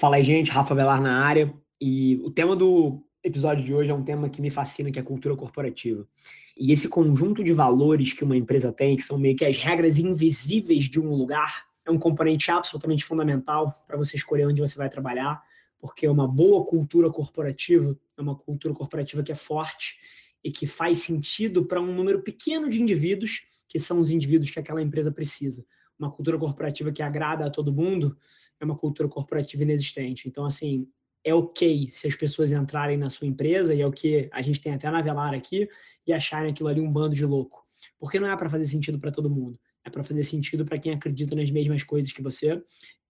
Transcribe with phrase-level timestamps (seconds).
[0.00, 0.50] Fala aí, gente.
[0.50, 1.52] Rafa Velar na área.
[1.78, 5.02] E o tema do episódio de hoje é um tema que me fascina, que é
[5.02, 6.08] a cultura corporativa.
[6.56, 9.98] E esse conjunto de valores que uma empresa tem, que são meio que as regras
[9.98, 14.88] invisíveis de um lugar, é um componente absolutamente fundamental para você escolher onde você vai
[14.88, 15.42] trabalhar,
[15.78, 19.98] porque uma boa cultura corporativa é uma cultura corporativa que é forte
[20.42, 24.58] e que faz sentido para um número pequeno de indivíduos, que são os indivíduos que
[24.58, 25.62] aquela empresa precisa.
[25.98, 28.16] Uma cultura corporativa que agrada a todo mundo
[28.60, 30.28] é uma cultura corporativa inexistente.
[30.28, 30.86] Então, assim,
[31.24, 34.60] é ok se as pessoas entrarem na sua empresa, e é o que a gente
[34.60, 35.68] tem até na Velar aqui,
[36.06, 37.62] e acharem aquilo ali um bando de louco.
[37.98, 39.58] Porque não é para fazer sentido para todo mundo.
[39.84, 42.62] É para fazer sentido para quem acredita nas mesmas coisas que você.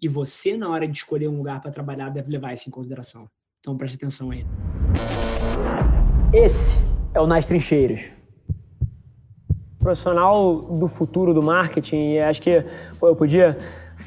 [0.00, 3.28] E você, na hora de escolher um lugar para trabalhar, deve levar isso em consideração.
[3.60, 4.44] Então preste atenção aí.
[6.32, 6.76] Esse
[7.14, 8.02] é o Nas Trincheiras.
[9.78, 12.62] Profissional do futuro do marketing, e acho que
[12.98, 13.56] pô, eu podia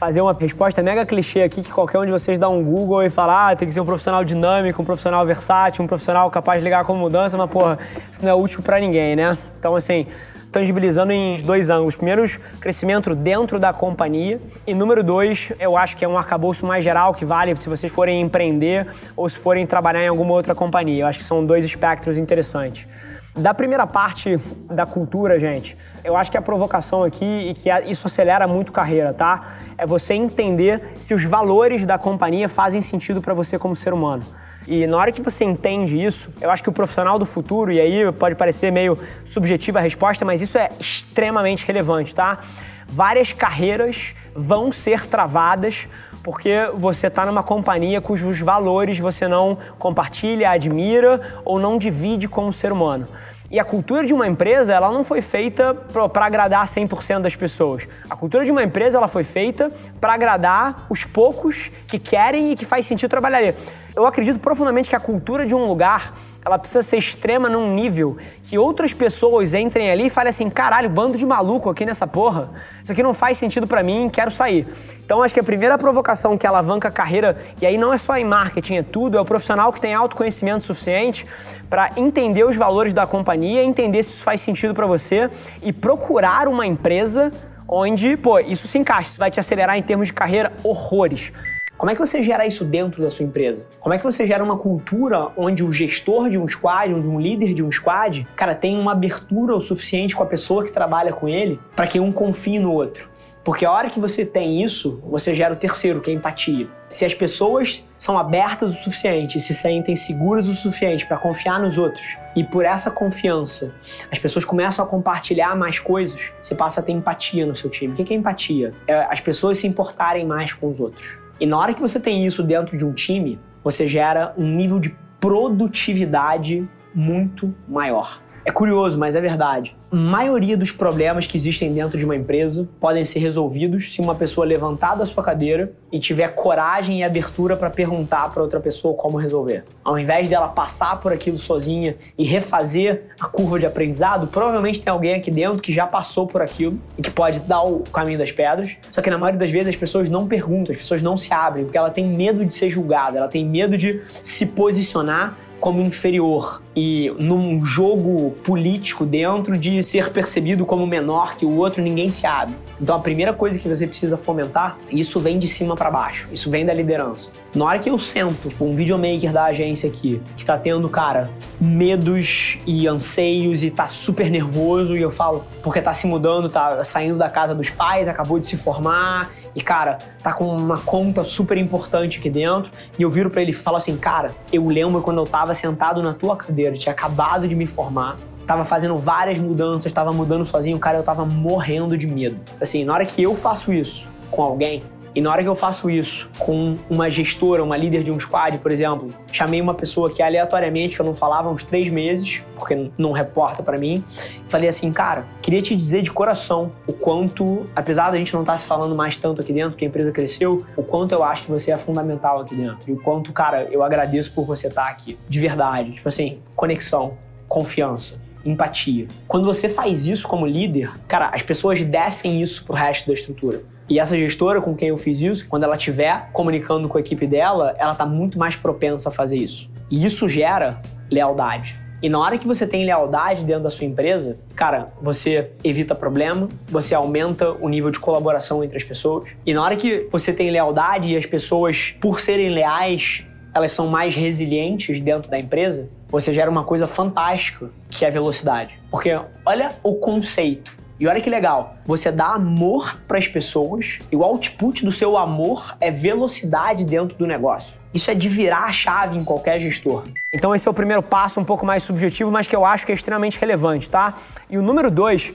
[0.01, 3.11] fazer uma resposta mega clichê aqui que qualquer um de vocês dá um Google e
[3.11, 6.63] fala, ah, tem que ser um profissional dinâmico, um profissional versátil, um profissional capaz de
[6.63, 7.77] ligar com mudança, mas porra,
[8.11, 9.37] isso não é útil para ninguém, né?
[9.59, 10.07] Então, assim,
[10.51, 11.95] tangibilizando em dois ângulos.
[11.95, 12.23] Primeiro,
[12.59, 14.41] crescimento dentro da companhia.
[14.65, 17.91] E número dois, eu acho que é um arcabouço mais geral que vale se vocês
[17.91, 21.03] forem empreender ou se forem trabalhar em alguma outra companhia.
[21.03, 22.87] Eu acho que são dois espectros interessantes.
[23.35, 24.37] Da primeira parte
[24.69, 29.13] da cultura, gente, eu acho que a provocação aqui e que isso acelera muito carreira,
[29.13, 29.53] tá?
[29.77, 34.23] É você entender se os valores da companhia fazem sentido para você como ser humano.
[34.67, 37.79] E na hora que você entende isso, eu acho que o profissional do futuro, e
[37.79, 42.39] aí pode parecer meio subjetiva a resposta, mas isso é extremamente relevante, tá?
[42.85, 45.87] Várias carreiras vão ser travadas
[46.23, 52.47] porque você está numa companhia cujos valores você não compartilha, admira ou não divide com
[52.47, 53.05] o ser humano.
[53.51, 57.85] E a cultura de uma empresa, ela não foi feita para agradar 100% das pessoas.
[58.09, 62.55] A cultura de uma empresa, ela foi feita para agradar os poucos que querem e
[62.55, 63.53] que faz sentido trabalhar ali.
[63.93, 68.17] Eu acredito profundamente que a cultura de um lugar ela precisa ser extrema num nível
[68.43, 72.49] que outras pessoas entrem ali e falem assim: caralho, bando de maluco aqui nessa porra.
[72.81, 74.67] Isso aqui não faz sentido para mim, quero sair.
[75.05, 78.17] Então acho que a primeira provocação que alavanca a carreira, e aí não é só
[78.17, 81.25] em marketing, é tudo, é o profissional que tem autoconhecimento suficiente
[81.69, 85.29] para entender os valores da companhia, entender se isso faz sentido para você
[85.61, 87.31] e procurar uma empresa
[87.67, 91.31] onde, pô, isso se encaixa, isso vai te acelerar em termos de carreira horrores.
[91.81, 93.65] Como é que você gera isso dentro da sua empresa?
[93.79, 97.19] Como é que você gera uma cultura onde o gestor de um squad, onde um
[97.19, 101.11] líder de um squad, cara, tem uma abertura o suficiente com a pessoa que trabalha
[101.11, 103.09] com ele para que um confie no outro?
[103.43, 106.67] Porque a hora que você tem isso, você gera o terceiro, que é empatia.
[106.87, 111.79] Se as pessoas são abertas o suficiente, se sentem seguras o suficiente para confiar nos
[111.79, 113.73] outros, e por essa confiança
[114.11, 117.91] as pessoas começam a compartilhar mais coisas, você passa a ter empatia no seu time.
[117.91, 118.71] O que é empatia?
[118.85, 121.19] É as pessoas se importarem mais com os outros.
[121.41, 124.79] E na hora que você tem isso dentro de um time, você gera um nível
[124.79, 128.21] de produtividade muito maior.
[128.43, 129.75] É curioso, mas é verdade.
[129.91, 134.15] A maioria dos problemas que existem dentro de uma empresa podem ser resolvidos se uma
[134.15, 138.95] pessoa levantar da sua cadeira e tiver coragem e abertura para perguntar para outra pessoa
[138.95, 139.63] como resolver.
[139.83, 144.91] Ao invés dela passar por aquilo sozinha e refazer a curva de aprendizado, provavelmente tem
[144.91, 148.31] alguém aqui dentro que já passou por aquilo e que pode dar o caminho das
[148.31, 148.75] pedras.
[148.89, 151.65] Só que na maioria das vezes as pessoas não perguntam, as pessoas não se abrem,
[151.65, 156.61] porque ela tem medo de ser julgada, ela tem medo de se posicionar como inferior
[156.75, 162.25] e num jogo político dentro de ser percebido como menor que o outro, ninguém se
[162.25, 162.55] abre.
[162.81, 166.49] Então a primeira coisa que você precisa fomentar, isso vem de cima para baixo, isso
[166.49, 167.29] vem da liderança.
[167.53, 171.29] Na hora que eu sento, tipo, um videomaker da agência aqui, que está tendo, cara,
[171.59, 176.83] medos e anseios e tá super nervoso, e eu falo, porque tá se mudando, tá
[176.83, 181.23] saindo da casa dos pais, acabou de se formar, e, cara, tá com uma conta
[181.23, 185.01] super importante aqui dentro, e eu viro para ele e falo assim, cara, eu lembro
[185.01, 189.37] quando eu tava sentado na tua cadeira, tinha acabado de me formar, tava fazendo várias
[189.37, 192.39] mudanças, tava mudando sozinho, cara, eu tava morrendo de medo.
[192.59, 195.89] Assim, na hora que eu faço isso com alguém, e na hora que eu faço
[195.89, 200.23] isso com uma gestora, uma líder de um squad, por exemplo, chamei uma pessoa que
[200.23, 204.03] aleatoriamente, eu não falava há uns três meses, porque não reporta para mim,
[204.47, 208.41] e falei assim, cara, queria te dizer de coração o quanto, apesar da gente não
[208.41, 211.23] estar tá se falando mais tanto aqui dentro, porque a empresa cresceu, o quanto eu
[211.23, 212.89] acho que você é fundamental aqui dentro.
[212.89, 215.17] E o quanto, cara, eu agradeço por você estar tá aqui.
[215.27, 215.91] De verdade.
[215.93, 219.07] Tipo assim, conexão, confiança empatia.
[219.27, 223.61] Quando você faz isso como líder, cara, as pessoas descem isso pro resto da estrutura.
[223.89, 227.27] E essa gestora com quem eu fiz isso, quando ela estiver comunicando com a equipe
[227.27, 229.69] dela, ela está muito mais propensa a fazer isso.
[229.89, 231.77] E isso gera lealdade.
[232.01, 236.49] E na hora que você tem lealdade dentro da sua empresa, cara, você evita problema,
[236.67, 239.29] você aumenta o nível de colaboração entre as pessoas.
[239.45, 243.23] E na hora que você tem lealdade e as pessoas, por serem leais,
[243.53, 248.11] elas são mais resilientes dentro da empresa, você gera uma coisa fantástica, que é a
[248.11, 248.79] velocidade.
[248.89, 250.79] Porque olha o conceito.
[250.99, 255.17] E olha que legal, você dá amor para as pessoas e o output do seu
[255.17, 257.75] amor é velocidade dentro do negócio.
[257.91, 260.03] Isso é de virar a chave em qualquer gestor.
[260.31, 262.91] Então esse é o primeiro passo, um pouco mais subjetivo, mas que eu acho que
[262.91, 264.13] é extremamente relevante, tá?
[264.47, 265.33] E o número dois,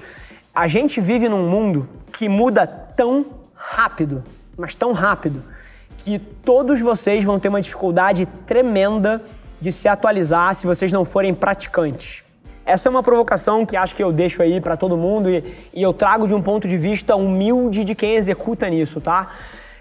[0.54, 4.22] a gente vive num mundo que muda tão rápido,
[4.56, 5.42] mas tão rápido,
[5.98, 9.22] que todos vocês vão ter uma dificuldade tremenda
[9.60, 12.24] de se atualizar se vocês não forem praticantes.
[12.64, 15.80] Essa é uma provocação que acho que eu deixo aí para todo mundo e, e,
[15.80, 19.34] eu trago de um ponto de vista humilde de quem executa nisso, tá?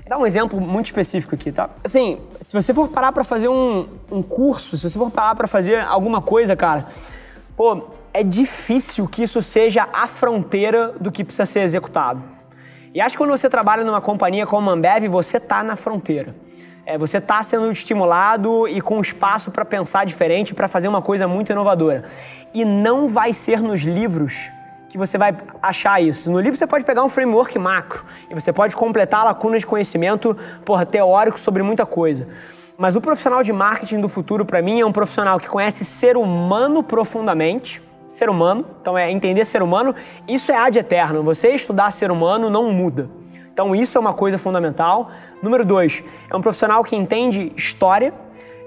[0.07, 1.67] Dar um exemplo muito específico aqui, tá?
[1.83, 5.47] Assim, se você for parar para fazer um, um curso, se você for parar para
[5.47, 6.85] fazer alguma coisa, cara,
[7.57, 12.34] pô, é difícil que isso seja a fronteira do que precisa ser executado.
[12.95, 16.33] E acho que quando você trabalha numa companhia como a Ambev, você tá na fronteira.
[16.85, 21.27] É, você está sendo estimulado e com espaço para pensar diferente, para fazer uma coisa
[21.27, 22.05] muito inovadora.
[22.53, 24.49] E não vai ser nos livros
[24.87, 26.31] que você vai achar isso.
[26.31, 30.33] No livro você pode pegar um framework macro e você pode completar lacunas de conhecimento
[30.63, 32.29] porra, teórico sobre muita coisa.
[32.77, 36.15] Mas o profissional de marketing do futuro, para mim, é um profissional que conhece ser
[36.15, 39.95] humano profundamente, ser humano, então é entender ser humano,
[40.27, 41.23] isso é ad eterno.
[41.23, 43.09] Você estudar ser humano não muda.
[43.51, 45.09] Então isso é uma coisa fundamental.
[45.41, 48.13] Número dois, é um profissional que entende história.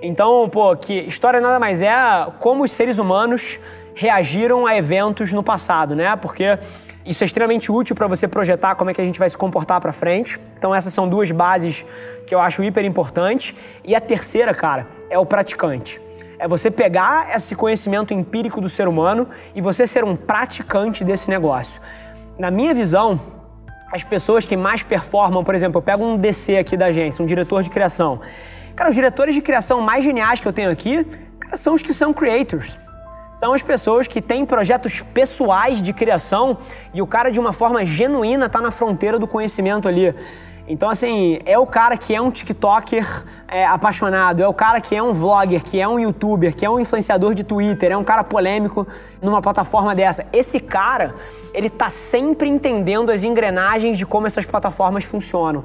[0.00, 1.92] Então, pô, que história nada mais é
[2.38, 3.58] como os seres humanos
[3.94, 6.14] reagiram a eventos no passado, né?
[6.16, 6.58] Porque
[7.04, 9.80] isso é extremamente útil para você projetar como é que a gente vai se comportar
[9.80, 10.38] para frente.
[10.56, 11.84] Então essas são duas bases
[12.26, 13.54] que eu acho hiper importantes.
[13.84, 16.00] E a terceira, cara, é o praticante.
[16.38, 21.28] É você pegar esse conhecimento empírico do ser humano e você ser um praticante desse
[21.28, 21.80] negócio.
[22.38, 23.20] Na minha visão,
[23.92, 27.26] as pessoas que mais performam, por exemplo, eu pego um DC aqui da agência, um
[27.26, 28.20] diretor de criação.
[28.76, 31.04] Cara, os diretores de criação mais geniais que eu tenho aqui,
[31.40, 32.78] cara, são os que são creators.
[33.32, 36.58] São as pessoas que têm projetos pessoais de criação
[36.94, 40.14] e o cara, de uma forma genuína, está na fronteira do conhecimento ali.
[40.70, 44.94] Então, assim, é o cara que é um TikToker é, apaixonado, é o cara que
[44.94, 48.04] é um vlogger, que é um youtuber, que é um influenciador de Twitter, é um
[48.04, 48.86] cara polêmico
[49.22, 50.26] numa plataforma dessa.
[50.30, 51.14] Esse cara,
[51.54, 55.64] ele tá sempre entendendo as engrenagens de como essas plataformas funcionam.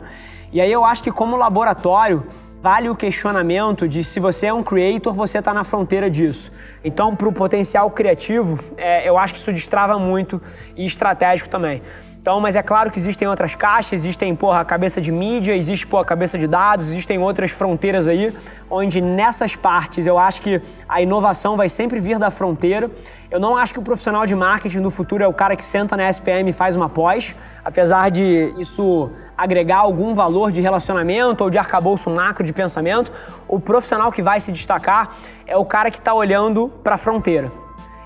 [0.54, 2.24] E aí eu acho que como laboratório,
[2.62, 6.50] vale o questionamento de se você é um creator, você está na fronteira disso.
[6.82, 10.42] Então, para o potencial criativo, é, eu acho que isso destrava muito
[10.78, 11.82] e estratégico também.
[12.24, 15.86] Então, mas é claro que existem outras caixas, existem, porra, a cabeça de mídia, existe,
[15.86, 18.34] porra, a cabeça de dados, existem outras fronteiras aí,
[18.72, 22.90] onde nessas partes eu acho que a inovação vai sempre vir da fronteira.
[23.30, 25.98] Eu não acho que o profissional de marketing do futuro é o cara que senta
[25.98, 31.50] na SPM e faz uma pós, apesar de isso agregar algum valor de relacionamento ou
[31.50, 33.12] de arcabouço macro de pensamento,
[33.50, 35.14] o profissional que vai se destacar
[35.46, 37.63] é o cara que está olhando para a fronteira.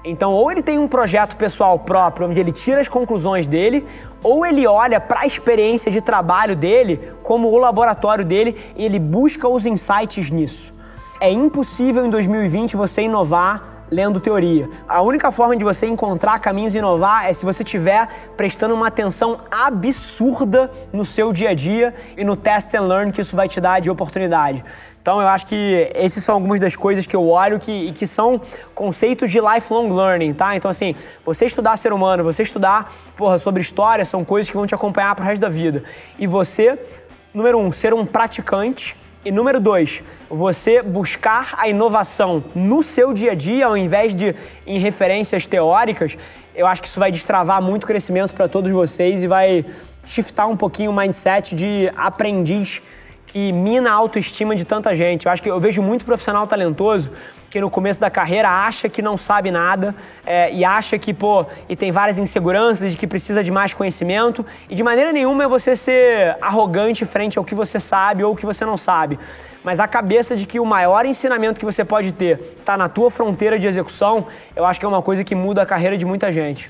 [0.10, 3.86] Então, ou ele tem um projeto pessoal próprio, onde ele tira as conclusões dele,
[4.24, 9.00] ou ele olha para a experiência de trabalho dele como o laboratório dele e ele
[9.00, 10.74] busca os insights nisso.
[11.20, 14.70] É impossível em 2020 você inovar lendo teoria.
[14.88, 18.88] A única forma de você encontrar caminhos e inovar é se você estiver prestando uma
[18.88, 23.48] atenção absurda no seu dia a dia e no test and learn que isso vai
[23.48, 24.64] te dar de oportunidade.
[25.02, 28.42] Então eu acho que esses são algumas das coisas que eu olho que, que são
[28.76, 30.54] conceitos de lifelong learning, tá?
[30.54, 30.96] Então assim,
[31.26, 35.16] você estudar ser humano, você estudar, porra, sobre história, são coisas que vão te acompanhar
[35.16, 35.82] pro resto da vida.
[36.20, 36.78] E você,
[37.34, 38.98] número um, ser um praticante.
[39.28, 44.34] E número dois, você buscar a inovação no seu dia a dia, ao invés de
[44.66, 46.18] em referências teóricas,
[46.56, 49.66] eu acho que isso vai destravar muito crescimento para todos vocês e vai
[50.06, 52.82] shiftar um pouquinho o mindset de aprendiz
[53.28, 55.26] que mina a autoestima de tanta gente.
[55.26, 57.12] Eu acho que eu vejo muito profissional talentoso
[57.50, 61.46] que no começo da carreira acha que não sabe nada é, e acha que, pô,
[61.70, 64.46] e tem várias inseguranças de que precisa de mais conhecimento.
[64.70, 68.36] E de maneira nenhuma é você ser arrogante frente ao que você sabe ou o
[68.36, 69.18] que você não sabe.
[69.64, 73.10] Mas a cabeça de que o maior ensinamento que você pode ter está na tua
[73.10, 76.32] fronteira de execução, eu acho que é uma coisa que muda a carreira de muita
[76.32, 76.70] gente.